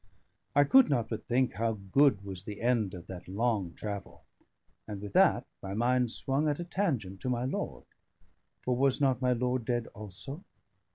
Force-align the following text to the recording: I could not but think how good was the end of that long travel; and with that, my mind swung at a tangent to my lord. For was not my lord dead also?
I 0.55 0.63
could 0.63 0.89
not 0.89 1.09
but 1.09 1.27
think 1.27 1.53
how 1.57 1.73
good 1.73 2.25
was 2.25 2.41
the 2.41 2.59
end 2.59 2.95
of 2.95 3.05
that 3.05 3.27
long 3.27 3.75
travel; 3.75 4.23
and 4.87 4.99
with 4.99 5.13
that, 5.13 5.45
my 5.61 5.75
mind 5.75 6.09
swung 6.09 6.49
at 6.49 6.59
a 6.59 6.63
tangent 6.63 7.19
to 7.21 7.29
my 7.29 7.45
lord. 7.45 7.83
For 8.63 8.75
was 8.75 8.99
not 8.99 9.21
my 9.21 9.33
lord 9.33 9.63
dead 9.63 9.85
also? 9.93 10.43